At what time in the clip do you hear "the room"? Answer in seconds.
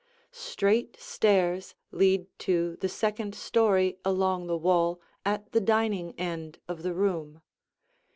6.81-7.43